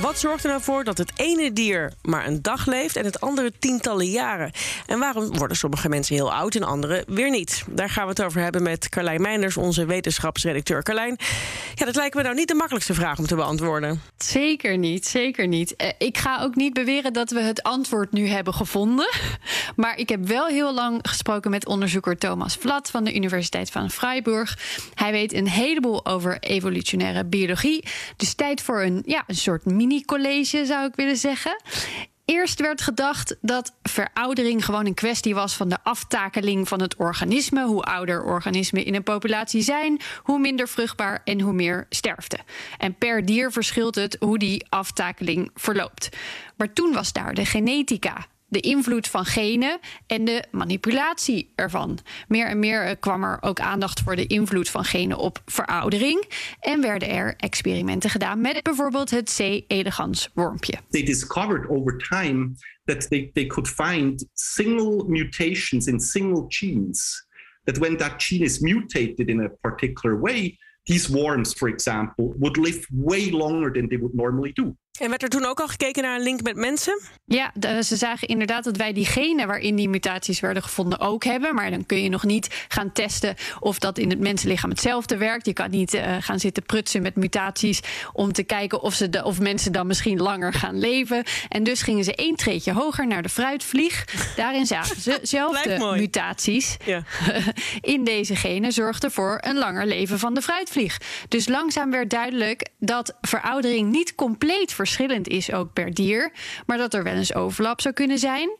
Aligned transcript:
Wat 0.00 0.18
zorgt 0.18 0.44
er 0.44 0.50
nou 0.50 0.62
voor 0.62 0.84
dat 0.84 0.98
het 0.98 1.12
ene 1.16 1.52
dier 1.52 1.92
maar 2.02 2.26
een 2.26 2.42
dag 2.42 2.66
leeft 2.66 2.96
en 2.96 3.04
het 3.04 3.20
andere 3.20 3.52
tientallen 3.58 4.06
jaren? 4.06 4.50
En 4.86 4.98
waarom 4.98 5.36
worden 5.36 5.56
sommige 5.56 5.88
mensen 5.88 6.14
heel 6.14 6.32
oud 6.32 6.54
en 6.54 6.62
andere 6.62 7.04
weer 7.06 7.30
niet? 7.30 7.64
Daar 7.70 7.90
gaan 7.90 8.04
we 8.04 8.10
het 8.10 8.22
over 8.22 8.40
hebben 8.40 8.62
met 8.62 8.88
Carlijn 8.88 9.20
Meinders, 9.20 9.56
onze 9.56 9.84
wetenschapsredacteur. 9.84 10.82
Carlijn, 10.82 11.16
ja, 11.74 11.84
dat 11.84 11.96
lijkt 11.96 12.14
me 12.14 12.22
nou 12.22 12.34
niet 12.34 12.48
de 12.48 12.54
makkelijkste 12.54 12.94
vraag 12.94 13.18
om 13.18 13.26
te 13.26 13.34
beantwoorden. 13.34 14.02
Zeker 14.16 14.78
niet, 14.78 15.06
zeker 15.06 15.46
niet. 15.46 15.76
Eh, 15.76 15.88
ik 15.98 16.18
ga 16.18 16.42
ook 16.42 16.54
niet 16.54 16.72
beweren 16.72 17.12
dat 17.12 17.30
we 17.30 17.40
het 17.40 17.62
antwoord 17.62 18.12
nu 18.12 18.28
hebben 18.28 18.54
gevonden. 18.54 19.10
Maar 19.76 19.96
ik 19.96 20.08
heb 20.08 20.26
wel 20.26 20.46
heel 20.46 20.74
lang 20.74 20.98
gesproken 21.02 21.50
met 21.50 21.66
onderzoeker 21.66 22.18
Thomas 22.18 22.56
Vlat 22.56 22.90
van 22.90 23.04
de 23.04 23.14
Universiteit 23.14 23.70
van 23.70 23.90
Freiburg. 23.90 24.58
Hij 24.94 25.12
weet 25.12 25.32
een 25.32 25.48
heleboel 25.48 26.06
over 26.06 26.38
evolutionaire 26.38 27.24
biologie. 27.24 27.84
Dus 28.16 28.34
tijd 28.34 28.62
voor 28.62 28.82
een, 28.82 29.02
ja, 29.06 29.24
een 29.26 29.34
soort 29.34 29.64
mini-college, 29.86 30.66
zou 30.66 30.86
ik 30.86 30.94
willen 30.94 31.16
zeggen. 31.16 31.56
Eerst 32.24 32.60
werd 32.60 32.80
gedacht 32.80 33.36
dat 33.40 33.74
veroudering 33.82 34.64
gewoon 34.64 34.86
een 34.86 34.94
kwestie 34.94 35.34
was 35.34 35.56
van 35.56 35.68
de 35.68 35.78
aftakeling 35.82 36.68
van 36.68 36.80
het 36.80 36.96
organisme. 36.96 37.64
Hoe 37.64 37.82
ouder 37.82 38.22
organismen 38.22 38.84
in 38.84 38.94
een 38.94 39.02
populatie 39.02 39.62
zijn, 39.62 40.00
hoe 40.22 40.38
minder 40.38 40.68
vruchtbaar 40.68 41.20
en 41.24 41.40
hoe 41.40 41.52
meer 41.52 41.86
sterfte. 41.88 42.38
En 42.78 42.94
per 42.94 43.26
dier 43.26 43.52
verschilt 43.52 43.94
het 43.94 44.16
hoe 44.20 44.38
die 44.38 44.66
aftakeling 44.68 45.50
verloopt. 45.54 46.08
Maar 46.56 46.72
toen 46.72 46.92
was 46.92 47.12
daar 47.12 47.34
de 47.34 47.44
genetica 47.44 48.26
de 48.52 48.60
invloed 48.60 49.08
van 49.08 49.24
genen 49.24 49.78
en 50.06 50.24
de 50.24 50.44
manipulatie 50.50 51.52
ervan. 51.54 51.98
Meer 52.28 52.46
en 52.46 52.58
meer 52.58 52.84
eh, 52.84 52.94
kwam 53.00 53.24
er 53.24 53.38
ook 53.40 53.60
aandacht 53.60 54.00
voor 54.00 54.16
de 54.16 54.26
invloed 54.26 54.68
van 54.68 54.84
genen 54.84 55.18
op 55.18 55.42
veroudering. 55.46 56.24
En 56.60 56.80
werden 56.80 57.08
er 57.08 57.34
experimenten 57.36 58.10
gedaan 58.10 58.40
met 58.40 58.62
bijvoorbeeld 58.62 59.10
het 59.10 59.34
C. 59.36 59.62
elegans 59.66 60.30
wormpje. 60.34 60.74
They 60.90 61.02
discovered 61.02 61.68
over 61.68 61.96
time 61.96 62.52
that 62.84 63.08
they, 63.08 63.30
they 63.32 63.46
could 63.46 63.68
find 63.68 64.26
single 64.34 65.04
mutations 65.06 65.86
in 65.86 66.00
single 66.00 66.44
genes. 66.48 67.26
That 67.64 67.78
when 67.78 67.96
that 67.96 68.22
gene 68.22 68.44
is 68.44 68.58
mutated 68.58 69.28
in 69.28 69.40
a 69.40 69.48
particular 69.60 70.20
way, 70.20 70.58
these 70.84 71.12
worms, 71.12 71.52
for 71.52 71.68
example, 71.68 72.34
would 72.38 72.56
live 72.56 72.86
way 72.90 73.30
longer 73.30 73.70
than 73.70 73.88
they 73.88 73.96
would 73.96 74.14
normally 74.14 74.52
do. 74.52 74.76
En 75.00 75.08
werd 75.08 75.22
er 75.22 75.28
toen 75.28 75.44
ook 75.44 75.60
al 75.60 75.68
gekeken 75.68 76.02
naar 76.02 76.16
een 76.16 76.22
link 76.22 76.42
met 76.42 76.56
mensen? 76.56 77.00
Ja, 77.24 77.52
ze 77.82 77.96
zagen 77.96 78.28
inderdaad 78.28 78.64
dat 78.64 78.76
wij 78.76 78.92
die 78.92 79.06
genen 79.06 79.46
waarin 79.46 79.76
die 79.76 79.88
mutaties 79.88 80.40
werden 80.40 80.62
gevonden 80.62 81.00
ook 81.00 81.24
hebben. 81.24 81.54
Maar 81.54 81.70
dan 81.70 81.86
kun 81.86 82.02
je 82.02 82.08
nog 82.08 82.24
niet 82.24 82.64
gaan 82.68 82.92
testen 82.92 83.34
of 83.60 83.78
dat 83.78 83.98
in 83.98 84.10
het 84.10 84.18
mensenlichaam 84.18 84.70
hetzelfde 84.70 85.16
werkt. 85.16 85.46
Je 85.46 85.52
kan 85.52 85.70
niet 85.70 85.94
uh, 85.94 86.16
gaan 86.20 86.40
zitten 86.40 86.62
prutsen 86.62 87.02
met 87.02 87.16
mutaties 87.16 87.80
om 88.12 88.32
te 88.32 88.42
kijken 88.42 88.82
of, 88.82 88.94
ze 88.94 89.08
de, 89.08 89.24
of 89.24 89.40
mensen 89.40 89.72
dan 89.72 89.86
misschien 89.86 90.18
langer 90.18 90.52
gaan 90.52 90.78
leven. 90.78 91.24
En 91.48 91.62
dus 91.62 91.82
gingen 91.82 92.04
ze 92.04 92.14
één 92.14 92.36
treetje 92.36 92.72
hoger 92.72 93.06
naar 93.06 93.22
de 93.22 93.28
fruitvlieg. 93.28 94.04
Daarin 94.36 94.66
zagen 94.66 95.00
ze 95.00 95.18
zelfde 95.38 95.94
mutaties 95.96 96.76
ja. 96.84 97.02
in 97.80 98.04
deze 98.04 98.36
genen 98.36 98.72
zorgden 98.72 99.10
voor 99.10 99.38
een 99.40 99.58
langer 99.58 99.86
leven 99.86 100.18
van 100.18 100.34
de 100.34 100.42
fruitvlieg. 100.42 100.98
Dus 101.28 101.48
langzaam 101.48 101.90
werd 101.90 102.10
duidelijk 102.10 102.68
dat 102.78 103.16
veroudering 103.20 103.90
niet 103.90 104.14
compleet 104.14 104.72
verschillend 104.84 105.28
is 105.28 105.52
ook 105.52 105.72
per 105.72 105.94
dier, 105.94 106.32
maar 106.66 106.78
dat 106.78 106.94
er 106.94 107.02
wel 107.02 107.14
eens 107.14 107.34
overlap 107.34 107.80
zou 107.80 107.94
kunnen 107.94 108.18
zijn. 108.18 108.56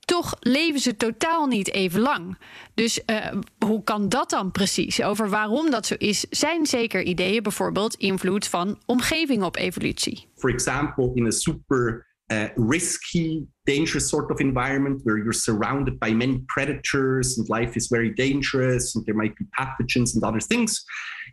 Toch 0.00 0.36
leven 0.40 0.80
ze 0.80 0.96
totaal 0.96 1.46
niet 1.46 1.72
even 1.72 2.00
lang. 2.00 2.38
Dus 2.74 3.00
uh, 3.06 3.26
hoe 3.58 3.84
kan 3.84 4.08
dat 4.08 4.30
dan 4.30 4.50
precies? 4.50 5.02
Over 5.02 5.28
waarom 5.28 5.70
dat 5.70 5.86
zo 5.86 5.94
is, 5.98 6.26
zijn 6.30 6.66
zeker 6.66 7.02
ideeën, 7.02 7.42
bijvoorbeeld 7.42 7.94
invloed 7.94 8.46
van 8.46 8.78
omgeving 8.86 9.42
op 9.42 9.56
evolutie. 9.56 10.28
For 10.36 10.50
example, 10.50 11.10
in 11.14 11.26
a 11.26 11.30
super 11.30 12.06
uh, 12.26 12.44
risky, 12.54 13.44
dangerous 13.66 14.08
sort 14.08 14.30
of 14.30 14.40
environment 14.40 15.00
where 15.04 15.18
you're 15.18 15.32
surrounded 15.32 15.98
by 16.00 16.10
many 16.12 16.42
predators 16.48 17.36
and 17.36 17.48
life 17.48 17.76
is 17.76 17.88
very 17.88 18.10
dangerous 18.10 18.94
and 18.94 19.04
there 19.04 19.14
might 19.14 19.36
be 19.36 19.44
pathogens 19.58 20.14
and 20.14 20.24
other 20.24 20.40
things. 20.40 20.84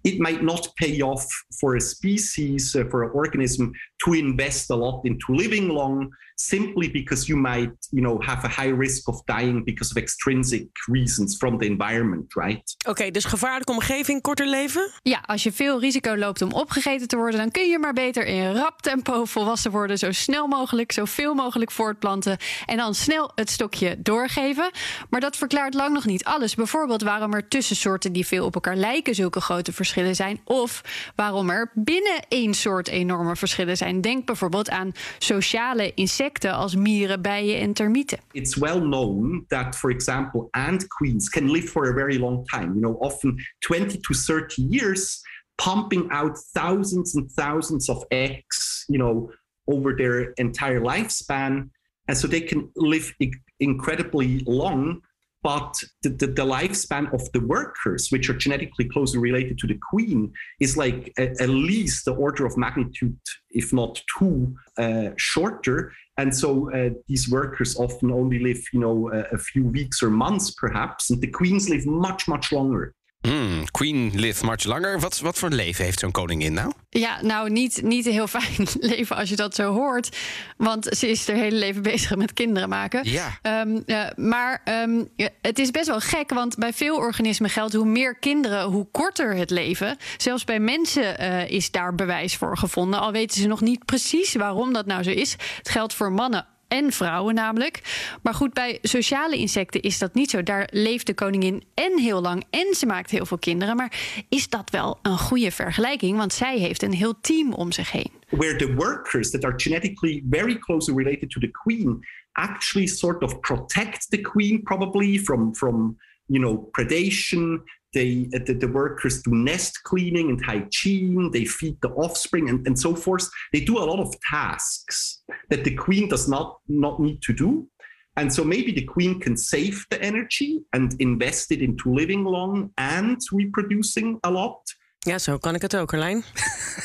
it 0.03 0.19
might 0.19 0.43
not 0.43 0.67
pay 0.77 1.01
off 1.01 1.25
for 1.59 1.75
a 1.75 1.81
species, 1.81 2.75
uh, 2.75 2.83
for 2.89 3.03
an 3.03 3.11
organism 3.13 3.71
to 4.03 4.13
invest 4.13 4.69
a 4.69 4.75
lot 4.75 5.01
into 5.05 5.25
living 5.29 5.69
long 5.69 6.11
simply 6.35 6.91
because 6.91 7.27
you 7.27 7.39
might, 7.39 7.87
you 7.89 8.01
know, 8.01 8.25
have 8.25 8.45
a 8.45 8.61
high 8.61 8.77
risk 8.77 9.07
of 9.07 9.23
dying 9.23 9.63
because 9.63 9.91
of 9.91 9.97
extrinsic 9.97 10.67
reasons 10.91 11.37
from 11.37 11.57
the 11.57 11.65
environment, 11.65 12.33
right? 12.33 12.75
Oké, 12.77 12.89
okay, 12.89 13.11
dus 13.11 13.25
gevaarlijke 13.25 13.71
omgeving, 13.71 14.21
korter 14.21 14.47
leven? 14.47 14.91
Ja, 15.03 15.23
als 15.25 15.43
je 15.43 15.51
veel 15.51 15.79
risico 15.79 16.17
loopt 16.17 16.41
om 16.41 16.51
opgegeten 16.51 17.07
te 17.07 17.15
worden, 17.15 17.39
dan 17.39 17.51
kun 17.51 17.69
je 17.69 17.79
maar 17.79 17.93
beter 17.93 18.25
in 18.25 18.51
rap 18.51 18.81
tempo 18.81 19.25
volwassen 19.25 19.71
worden, 19.71 19.97
zo 19.97 20.11
snel 20.11 20.47
mogelijk, 20.47 20.91
zoveel 20.91 21.33
mogelijk 21.33 21.71
voortplanten 21.71 22.37
en 22.65 22.77
dan 22.77 22.95
snel 22.95 23.31
het 23.35 23.49
stokje 23.49 23.95
doorgeven. 24.01 24.71
Maar 25.09 25.21
dat 25.21 25.37
verklaart 25.37 25.73
lang 25.73 25.93
nog 25.93 26.05
niet 26.05 26.23
alles. 26.23 26.55
Bijvoorbeeld 26.55 27.01
waarom 27.01 27.33
er 27.33 27.47
tussen 27.47 27.75
soorten 27.75 28.13
die 28.13 28.27
veel 28.27 28.45
op 28.45 28.53
elkaar 28.53 28.75
lijken 28.75 29.15
zulke 29.15 29.41
grote 29.41 29.73
verschillen 29.73 30.15
zijn, 30.15 30.41
of 30.43 30.81
waarom 31.15 31.49
er 31.49 31.71
binnen 31.73 32.25
één 32.27 32.53
soort 32.53 32.87
enorme 32.87 33.35
verschillen 33.35 33.77
zijn. 33.77 34.01
Denk 34.01 34.25
bijvoorbeeld 34.25 34.69
aan 34.69 34.91
sociale 35.17 35.91
insecten 35.93 36.31
als 36.41 36.75
mieren, 36.75 37.21
bijen 37.21 37.59
en 37.59 37.73
termieten. 37.73 38.19
It's 38.31 38.55
well 38.55 38.79
known 38.79 39.45
that, 39.47 39.75
for 39.75 39.91
example, 39.91 40.47
ant 40.51 40.87
queens 40.87 41.29
can 41.29 41.51
live 41.51 41.67
for 41.67 41.89
a 41.89 41.93
very 41.93 42.17
long 42.17 42.45
time. 42.45 42.73
You 42.73 42.81
know, 42.81 42.97
often 42.99 43.35
20 43.59 43.99
to 43.99 44.13
30 44.13 44.61
years, 44.61 45.21
pumping 45.55 46.11
out 46.11 46.37
thousands 46.51 47.15
and 47.15 47.31
thousands 47.31 47.89
of 47.89 48.05
eggs. 48.09 48.85
You 48.87 48.97
know, 48.97 49.31
over 49.65 49.95
their 49.95 50.33
entire 50.37 50.81
lifespan, 50.81 51.69
and 52.07 52.17
so 52.17 52.27
they 52.27 52.41
can 52.41 52.69
live 52.75 53.13
incredibly 53.59 54.43
long 54.45 55.01
but 55.43 55.77
the, 56.01 56.09
the, 56.09 56.27
the, 56.27 56.45
lifespan 56.45 57.13
of 57.13 57.31
the 57.33 57.41
workers, 57.41 58.07
which 58.09 58.29
are 58.29 58.33
genetically 58.33 58.85
closely 58.85 59.19
related 59.19 59.57
to 59.59 59.67
the 59.67 59.77
queen, 59.91 60.31
is 60.59 60.77
like 60.77 61.13
at 61.17 61.49
least 61.49 62.05
the 62.05 62.13
order 62.13 62.45
of 62.45 62.57
magnitude, 62.57 63.17
if 63.51 63.73
not 63.73 64.01
two, 64.17 64.55
uh, 64.77 65.09
shorter. 65.17 65.91
And 66.17 66.33
so 66.35 66.71
uh, 66.71 66.91
these 67.07 67.29
workers 67.29 67.75
often 67.77 68.11
only 68.11 68.39
live, 68.39 68.63
you 68.71 68.79
know, 68.79 69.11
a, 69.11 69.35
a 69.35 69.37
few 69.37 69.65
weeks 69.65 70.01
or 70.01 70.09
months, 70.09 70.51
perhaps, 70.51 71.09
and 71.09 71.21
the 71.21 71.27
queens 71.27 71.69
live 71.69 71.85
much, 71.85 72.27
much 72.27 72.51
longer. 72.51 72.93
Hmm, 73.27 73.63
Queen 73.71 74.11
live 74.15 74.43
much 74.43 74.65
langer. 74.65 74.99
Wat, 74.99 75.19
wat 75.19 75.37
voor 75.37 75.49
leven 75.49 75.85
heeft 75.85 75.99
zo'n 75.99 76.11
koningin 76.11 76.53
nou? 76.53 76.71
Ja, 76.93 77.21
nou 77.21 77.49
niet, 77.49 77.81
niet 77.81 78.05
een 78.05 78.11
heel 78.11 78.27
fijn 78.27 78.67
leven 78.93 79.15
als 79.15 79.29
je 79.29 79.35
dat 79.35 79.55
zo 79.55 79.73
hoort. 79.73 80.17
Want 80.57 80.85
ze 80.85 81.09
is 81.09 81.27
haar 81.27 81.35
hele 81.35 81.57
leven 81.57 81.81
bezig 81.81 82.15
met 82.15 82.33
kinderen 82.33 82.69
maken. 82.69 83.09
Ja. 83.09 83.39
Um, 83.61 83.83
uh, 83.85 84.05
maar 84.15 84.61
um, 84.65 85.09
het 85.41 85.59
is 85.59 85.71
best 85.71 85.87
wel 85.87 85.99
gek, 85.99 86.29
want 86.29 86.55
bij 86.55 86.73
veel 86.73 86.95
organismen 86.95 87.49
geldt... 87.49 87.73
hoe 87.73 87.85
meer 87.85 88.15
kinderen, 88.15 88.63
hoe 88.63 88.87
korter 88.91 89.35
het 89.35 89.49
leven. 89.49 89.97
Zelfs 90.17 90.43
bij 90.43 90.59
mensen 90.59 91.21
uh, 91.21 91.49
is 91.49 91.71
daar 91.71 91.95
bewijs 91.95 92.35
voor 92.35 92.57
gevonden. 92.57 92.99
Al 92.99 93.11
weten 93.11 93.41
ze 93.41 93.47
nog 93.47 93.61
niet 93.61 93.85
precies 93.85 94.35
waarom 94.35 94.73
dat 94.73 94.85
nou 94.85 95.03
zo 95.03 95.09
is. 95.09 95.31
Het 95.57 95.69
geldt 95.69 95.93
voor 95.93 96.11
mannen 96.11 96.45
en 96.73 96.91
vrouwen 96.91 97.35
namelijk. 97.35 97.81
Maar 98.21 98.33
goed, 98.33 98.53
bij 98.53 98.77
sociale 98.81 99.37
insecten 99.37 99.81
is 99.81 99.97
dat 99.97 100.13
niet 100.13 100.29
zo. 100.29 100.43
Daar 100.43 100.69
leeft 100.71 101.07
de 101.07 101.13
koningin 101.13 101.63
en 101.73 101.99
heel 101.99 102.21
lang 102.21 102.43
en 102.49 102.73
ze 102.73 102.85
maakt 102.85 103.11
heel 103.11 103.25
veel 103.25 103.37
kinderen. 103.37 103.75
Maar 103.75 104.23
is 104.29 104.49
dat 104.49 104.69
wel 104.69 104.99
een 105.01 105.17
goede 105.17 105.51
vergelijking? 105.51 106.17
Want 106.17 106.33
zij 106.33 106.57
heeft 106.57 106.83
een 106.83 106.93
heel 106.93 107.19
team 107.21 107.53
om 107.53 107.71
zich 107.71 107.91
heen. 107.91 108.11
Where 108.29 108.55
the 108.55 108.73
workers 108.73 109.29
that 109.29 109.43
are 109.43 109.53
genetically 109.57 110.23
very 110.29 110.57
closely 110.57 111.03
related 111.03 111.29
to 111.29 111.39
the 111.39 111.51
queen 111.51 112.05
actually 112.31 112.87
sort 112.87 113.23
of 113.23 113.39
protect 113.39 114.09
the 114.09 114.21
queen 114.21 114.63
probably 114.63 115.19
from 115.19 115.55
from 115.55 115.97
you 116.27 116.39
know 116.39 116.69
predation. 116.77 117.59
They 117.93 118.27
uh, 118.33 118.39
the, 118.45 118.53
the, 118.53 118.67
workers 118.67 119.21
do 119.21 119.31
nest 119.35 119.83
cleaning 119.83 120.29
and 120.29 120.43
hygiene. 120.43 121.29
They 121.31 121.45
feed 121.45 121.77
the 121.81 121.89
offspring 121.89 122.49
and, 122.49 122.65
and 122.65 122.77
so 122.77 122.95
forth. 122.95 123.29
They 123.51 123.59
do 123.59 123.77
a 123.77 123.85
lot 123.85 123.99
of 123.99 124.13
tasks 124.31 125.21
that 125.49 125.63
the 125.63 125.75
queen 125.75 126.09
does 126.09 126.27
not 126.27 126.57
not 126.67 126.99
need 126.99 127.21
to 127.23 127.33
do. 127.33 127.67
And 128.15 128.31
so 128.31 128.43
maybe 128.43 128.71
the 128.71 128.85
queen 128.85 129.19
can 129.19 129.35
save 129.35 129.85
the 129.89 130.01
energy 130.01 130.61
and 130.73 130.95
invest 130.99 131.51
it 131.51 131.61
into 131.61 131.91
living 131.91 132.23
long 132.23 132.71
and 132.77 133.19
reproducing 133.31 134.19
a 134.23 134.29
lot 134.29 134.61
Ja, 135.03 135.19
zo 135.19 135.37
kan 135.37 135.55
ik 135.55 135.61
het 135.61 135.75
ook, 135.75 135.87
Carlijn. 135.87 136.23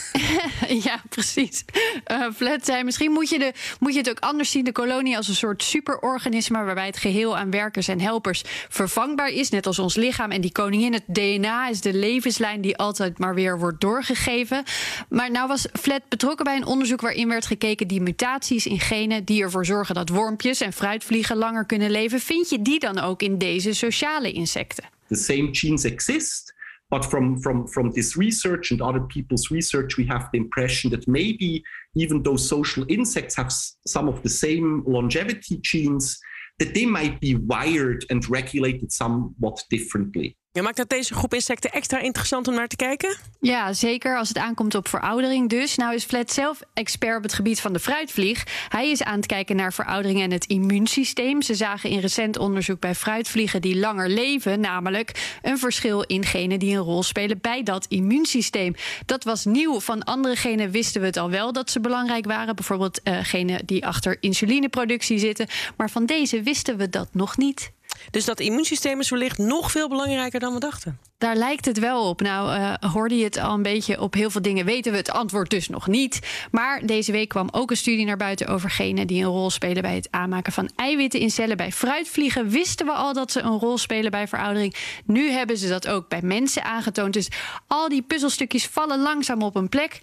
ja, 0.89 1.03
precies. 1.09 1.65
Uh, 2.13 2.27
Flat 2.35 2.65
zei, 2.65 2.85
misschien 2.85 3.13
moet 3.13 3.29
je, 3.29 3.39
de, 3.39 3.53
moet 3.81 3.93
je 3.93 3.99
het 3.99 4.11
ook 4.11 4.19
anders 4.19 4.51
zien... 4.51 4.65
de 4.65 4.73
kolonie 4.73 5.17
als 5.17 5.29
een 5.29 5.35
soort 5.35 5.63
superorganisme... 5.63 6.65
waarbij 6.65 6.87
het 6.87 6.97
geheel 6.97 7.37
aan 7.37 7.51
werkers 7.51 7.89
en 7.89 8.01
helpers 8.01 8.43
vervangbaar 8.69 9.29
is... 9.29 9.51
net 9.51 9.67
als 9.67 9.79
ons 9.79 9.95
lichaam. 9.95 10.31
En 10.31 10.41
die 10.41 10.53
koningin, 10.53 10.93
het 10.93 11.05
DNA, 11.07 11.69
is 11.69 11.81
de 11.81 11.93
levenslijn... 11.93 12.61
die 12.61 12.77
altijd 12.77 13.19
maar 13.19 13.35
weer 13.35 13.59
wordt 13.59 13.81
doorgegeven. 13.81 14.63
Maar 15.09 15.31
nou 15.31 15.49
was 15.49 15.67
Flat 15.73 16.09
betrokken 16.09 16.45
bij 16.45 16.57
een 16.57 16.67
onderzoek... 16.67 17.01
waarin 17.01 17.29
werd 17.29 17.47
gekeken 17.47 17.89
die 17.89 18.01
mutaties 18.01 18.67
in 18.67 18.81
genen... 18.81 19.25
die 19.25 19.43
ervoor 19.43 19.67
zorgen 19.67 19.95
dat 19.95 20.09
wormpjes 20.09 20.61
en 20.61 20.73
fruitvliegen 20.73 21.37
langer 21.37 21.67
kunnen 21.67 21.91
leven... 21.91 22.21
vind 22.21 22.49
je 22.49 22.63
die 22.63 22.79
dan 22.79 22.99
ook 22.99 23.23
in 23.23 23.39
deze 23.39 23.73
sociale 23.73 24.33
insecten? 24.33 24.85
The 25.09 25.15
same 25.15 25.49
genes 25.53 25.85
exist... 25.85 26.57
But 26.91 27.05
from, 27.05 27.39
from, 27.39 27.67
from 27.67 27.91
this 27.91 28.17
research 28.17 28.71
and 28.71 28.81
other 28.81 29.01
people's 29.01 29.51
research, 29.51 29.97
we 29.97 30.07
have 30.07 30.29
the 30.33 30.39
impression 30.39 30.91
that 30.91 31.07
maybe 31.07 31.63
even 31.95 32.23
though 32.23 32.37
social 32.37 32.85
insects 32.89 33.37
have 33.37 33.53
some 33.87 34.09
of 34.09 34.23
the 34.23 34.31
same 34.31 34.85
longevity 34.87 35.59
genes, 35.59 36.19
that 36.59 36.75
they 36.75 36.87
might 36.87 37.21
be 37.21 37.35
wired 37.37 38.05
and 38.11 38.29
regulated 38.29 38.91
somewhat 38.91 39.63
differently. 39.71 40.37
Maakt 40.63 40.77
dat 40.77 40.89
deze 40.89 41.15
groep 41.15 41.35
insecten 41.35 41.73
extra 41.73 41.99
interessant 41.99 42.49
om 42.49 42.55
naar 42.55 42.69
te 42.69 42.77
kijken? 42.77 43.17
Ja, 43.41 43.73
zeker 43.73 44.19
als 44.19 44.29
het 44.29 44.39
aankomt 44.39 44.75
op 44.75 44.89
veroudering. 44.89 45.49
Dus 45.49 45.77
nou 45.77 45.95
is 45.95 46.05
Flat 46.05 46.33
zelf 46.33 46.61
expert 46.75 47.17
op 47.17 47.23
het 47.23 47.33
gebied 47.33 47.61
van 47.61 47.73
de 47.73 47.79
fruitvlieg. 47.79 48.45
Hij 48.69 48.91
is 48.91 49.03
aan 49.03 49.17
het 49.17 49.27
kijken 49.27 49.57
naar 49.57 49.73
veroudering 49.73 50.21
en 50.23 50.31
het 50.31 50.47
immuunsysteem. 50.47 51.43
Ze 51.43 51.55
zagen 51.55 51.91
in 51.91 51.99
recent 51.99 52.39
onderzoek 52.39 52.81
bij 52.81 52.95
fruitvliegen 52.95 53.61
die 53.61 53.79
langer 53.79 54.09
leven, 54.09 54.61
namelijk 54.61 55.39
een 55.43 55.59
verschil 55.59 56.03
in 56.03 56.25
genen 56.25 56.59
die 56.59 56.77
een 56.77 56.83
rol 56.83 57.03
spelen 57.03 57.39
bij 57.41 57.63
dat 57.63 57.87
immuunsysteem. 57.89 58.75
Dat 59.07 59.25
was 59.25 59.45
nieuw. 59.45 59.81
Van 59.81 60.05
andere 60.05 60.37
genen 60.37 60.71
wisten 60.71 61.01
we 61.01 61.07
het 61.07 61.17
al 61.17 61.31
wel 61.31 61.53
dat 61.53 61.71
ze 61.71 61.81
belangrijk 61.81 62.27
waren. 62.27 62.57
Bijvoorbeeld 62.57 63.01
uh, 63.05 63.19
genen 63.23 63.67
die 63.67 63.87
achter 63.87 64.17
insulineproductie 64.21 65.19
zitten. 65.19 65.47
Maar 65.77 65.91
van 65.91 66.07
deze 66.07 66.43
wisten 66.43 66.77
we 66.77 66.89
dat 66.89 67.09
nog 67.13 67.37
niet. 67.37 67.71
Dus 68.11 68.25
dat 68.25 68.41
immuunsysteem 68.41 69.01
is 69.01 69.11
wellicht 69.11 69.39
nog 69.39 69.71
veel 69.71 69.89
belangrijker 69.89 70.41
dan 70.41 70.55
we 70.55 70.61
dachten. 70.61 70.99
Daar 71.19 71.37
lijkt 71.37 71.65
het 71.65 71.79
wel 71.79 72.09
op. 72.09 72.21
Nou, 72.21 72.59
uh, 72.59 72.75
hoorde 72.93 73.17
je 73.17 73.25
het 73.25 73.39
al 73.39 73.55
een 73.55 73.63
beetje 73.63 74.01
op 74.01 74.15
heel 74.15 74.31
veel 74.31 74.43
dingen 74.43 74.65
weten 74.65 74.93
we 74.93 74.99
het 74.99 75.11
antwoord 75.11 75.51
dus 75.51 75.69
nog 75.69 75.87
niet. 75.87 76.19
Maar 76.51 76.87
deze 76.87 77.13
week 77.13 77.29
kwam 77.29 77.49
ook 77.51 77.71
een 77.71 77.77
studie 77.77 78.07
naar 78.07 78.17
buiten 78.17 78.47
over 78.47 78.71
genen 78.71 79.07
die 79.07 79.23
een 79.23 79.31
rol 79.31 79.51
spelen 79.51 79.83
bij 79.83 79.95
het 79.95 80.09
aanmaken 80.11 80.53
van 80.53 80.71
eiwitten 80.77 81.21
in 81.21 81.31
cellen. 81.31 81.57
Bij 81.57 81.73
fruitvliegen 81.73 82.49
wisten 82.49 82.87
we 82.87 82.93
al 82.93 83.13
dat 83.13 83.33
ze 83.33 83.41
een 83.41 83.59
rol 83.59 83.79
spelen 83.79 84.11
bij 84.11 84.29
veroudering. 84.29 84.75
Nu 85.05 85.31
hebben 85.31 85.59
ze 85.59 85.69
dat 85.69 85.89
ook 85.89 86.09
bij 86.09 86.23
mensen 86.23 86.65
aangetoond. 86.65 87.13
Dus 87.13 87.29
al 87.67 87.89
die 87.89 88.03
puzzelstukjes 88.03 88.67
vallen 88.67 89.01
langzaam 89.01 89.43
op 89.43 89.57
een 89.57 89.69
plek. 89.69 90.01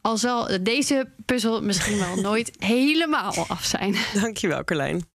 Al 0.00 0.16
zal 0.16 0.48
deze 0.60 1.08
puzzel 1.24 1.62
misschien 1.62 1.98
wel 1.98 2.16
nooit 2.30 2.50
helemaal 2.58 3.44
af 3.48 3.64
zijn. 3.64 3.96
Dankjewel, 4.14 4.64
Carlijn. 4.64 5.15